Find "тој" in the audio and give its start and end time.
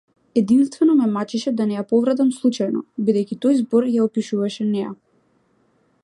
3.45-3.59